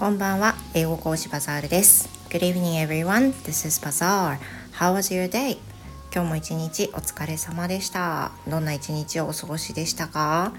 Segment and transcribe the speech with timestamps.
[0.00, 2.08] こんばんは、英語講師バザールです。
[2.28, 4.38] Good evening everyone, this is Bazaar.
[4.78, 5.58] How was your day?
[6.14, 8.30] 今日も一日お疲れ様でした。
[8.46, 10.52] どんな一日をお過ごしでしたか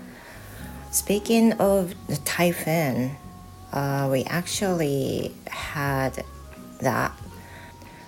[0.92, 3.12] Speaking of the typhoon,
[3.72, 6.24] uh, we actually had
[6.82, 7.12] that.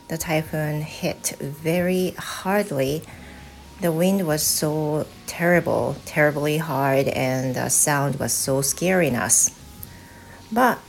[0.07, 3.03] The typhoon hit very hardly.
[3.81, 9.51] The wind was so terrible, terribly hard, and the sound was so scaring us.
[10.51, 10.79] But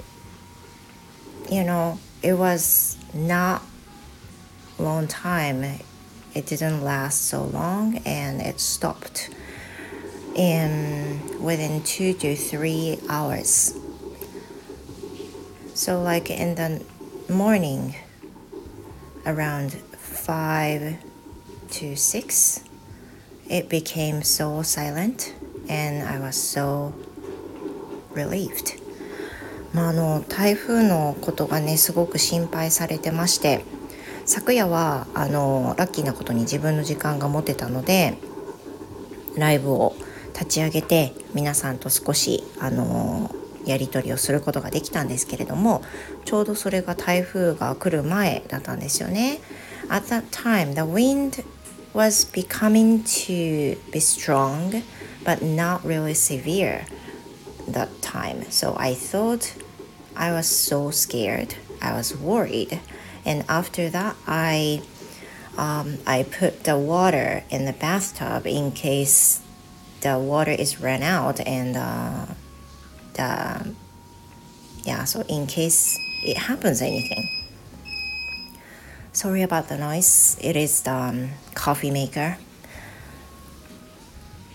[1.50, 3.62] you know, it was not
[4.78, 5.64] long time.
[6.34, 9.30] It didn't last so long and it stopped
[10.36, 13.78] in within two to three hours.
[15.74, 16.84] So like in the
[17.32, 17.96] morning
[19.26, 20.98] around five
[21.72, 22.64] to six,
[23.50, 25.34] it became so silent
[25.70, 26.94] and I was so
[28.12, 28.82] relieved.
[29.76, 33.66] まあ、あの台風のことがねすごく心配されてまして
[34.26, 38.18] 昨夜はあのラッキーなことに自分の時間が持てたので
[39.36, 39.94] ライブを
[40.34, 43.30] 立ち上げて皆さんと少しあの
[43.66, 45.82] やり取りをすることができたんですけれども
[46.24, 49.40] ちょうどそれが台風が来る前だったんですよね。
[49.90, 51.44] At that time, the wind
[51.94, 54.84] was becoming to be strong
[55.26, 56.86] but not really severe
[57.68, 58.46] that time.
[58.50, 59.65] So I thought
[60.17, 61.55] I was so scared.
[61.81, 62.81] I was worried.
[63.25, 64.83] And after that, I
[65.57, 69.41] um, I put the water in the bathtub in case
[70.01, 72.27] the water is run out and uh,
[73.15, 73.75] the
[74.85, 75.05] yeah.
[75.05, 77.29] So in case it happens anything.
[79.13, 80.39] Sorry about the noise.
[80.41, 82.39] It is the um, coffee maker.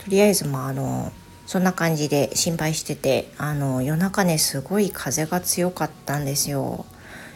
[0.05, 1.11] とりあえずまああの
[1.50, 6.86] そんな感じで心配しててあの夜中ねすごい風が強かったんですよ。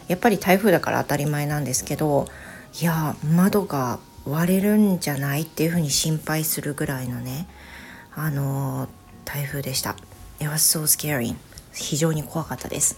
[0.07, 2.29] やっぱり台風だから当たり前なんですけど
[2.79, 7.45] いや窓が割れるんじゃないっていうふうに心配するぐらいのね
[8.15, 8.87] あの
[9.25, 9.97] 台風でした。
[10.39, 11.35] It was so scary.
[11.73, 12.97] 非常に怖かったです。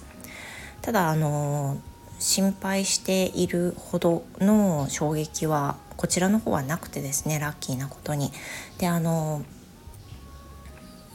[0.83, 1.79] ただあの
[2.19, 8.31] 心配しているほどの衝撃はこちらの方はなくてですねラッキーなことに。
[8.77, 9.41] であの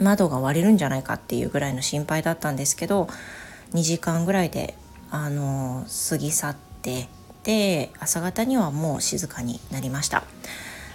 [0.00, 3.08] 窓が割れるんじゃないかっていうぐらいの心配だったんですけど
[3.72, 4.74] 2時間ぐらいで
[5.10, 7.08] あの過ぎ去って
[7.44, 10.24] で朝方にはもう静かになりました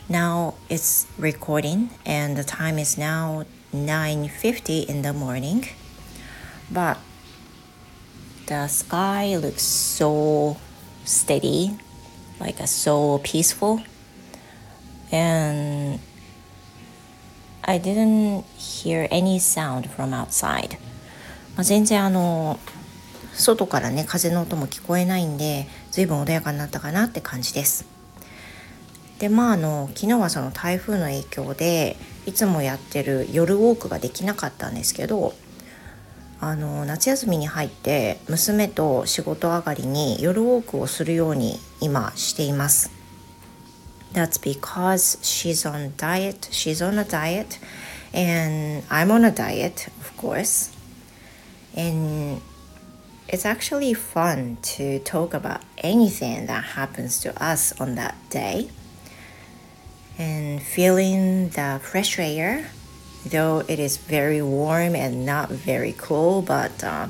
[0.10, 5.64] Now it's recording and the time is now 9.50 in the morning
[6.72, 6.98] but
[8.48, 10.56] the sky looks so
[11.04, 11.72] steady
[12.40, 13.82] like so peaceful
[15.12, 16.00] and
[17.70, 20.78] I didn't hear any sound from outside.
[21.58, 22.58] まあ、全然あの
[23.34, 27.86] 外からね風の音も聞こえないんで随分穏やかになったかなって感じです。
[29.20, 35.34] でまああの昨日はその台風の影響でいつもやってる夜ウォークができなかったんですけど
[36.40, 42.97] あの夏休みに入って娘と仕事上がりに夜ウォークをするように今しています。
[44.14, 46.50] That's because she's on diet.
[46.52, 47.60] She's on a diet,
[48.14, 50.76] and I'm on a diet, of course.
[51.76, 52.42] And
[53.28, 58.70] it's actually fun to talk about anything that happens to us on that day.
[60.18, 62.72] And feeling the fresh air,
[63.24, 67.10] though it is very warm and not very cool, but uh,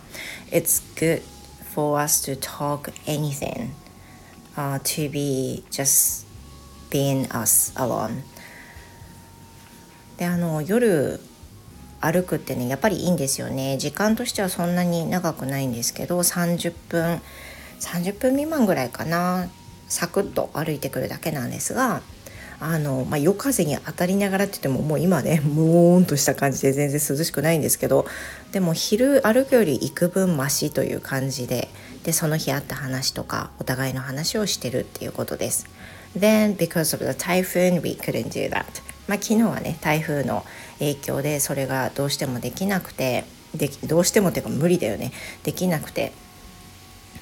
[0.51, 3.75] it's good for us to talk anything,
[4.57, 6.26] uh, to be just
[6.89, 8.21] being us alone.
[10.17, 11.19] であの夜
[12.01, 13.77] 歩くってねやっぱりいいんですよね。
[13.77, 17.21] 時間としてはそんなに長くないんですけど30分
[17.79, 19.49] 30分未満ぐらいかな。
[19.87, 22.01] サクッと歩いてくるだけなんですが
[22.59, 28.05] あの、まあ、夜風に当たりながらって言ってももう今ね もーんとした感じで全然涼しくないんですけど
[28.51, 31.69] でも昼歩くより幾分マシという感じで
[32.03, 35.65] でその日あった話とかお互いの話をしてるっていうことです。
[36.19, 38.65] Then because of the typhoon we couldn't do that.
[39.07, 40.45] まあ昨日はね台風の
[40.79, 43.23] 影響でそれがどうしてもできなくて
[43.55, 45.11] でどうしてもっていうか無理だよね。
[45.43, 46.11] できなくて。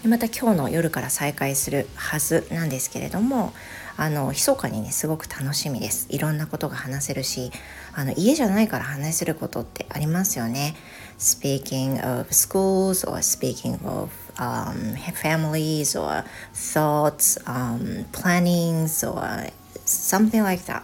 [0.08, 3.54] また今日の夜から再開するはずなんですけれども
[3.98, 7.52] あの密かにねすごく楽しみですいろんなことが話せるし
[7.94, 10.76] あの家じゃないから話せることってありますよね
[11.18, 19.50] Speaking of schools or speaking of um, families or thoughts, um, plannings or
[19.86, 20.84] something like that.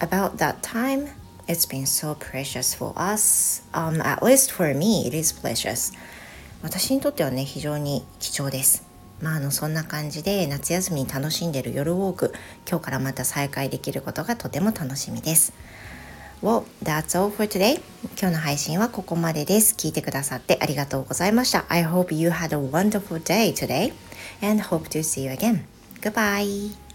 [0.00, 1.08] About that time,
[1.48, 3.62] It's been so precious for us.
[3.72, 5.92] Um, at least for me, it is precious.
[6.62, 8.88] 私にとってはね、非常に貴重です。
[9.20, 12.32] まあ、あのそんな感じで夏休みに楽しんでる夜ウォーク
[12.68, 15.52] 今日からまた再開できることがとても楽しみです。
[16.42, 17.80] Well, that's all for today.
[18.20, 19.74] 今日の配信はここまでです。
[19.74, 21.64] 聞いてくださってありがとうございました。
[21.68, 23.92] I hope you had a wonderful day today
[24.40, 25.64] and hope to see you again.
[26.00, 26.87] Goodbye.